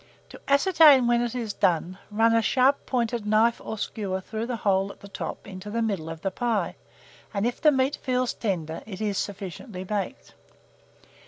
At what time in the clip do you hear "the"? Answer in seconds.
4.47-4.55, 4.99-5.07, 5.69-5.83, 6.21-6.31, 7.61-7.71